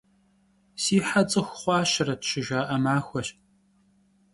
[0.81, 3.27] «Si he ts'ıxu xhuaşeret!»— şıjja'e maxueş.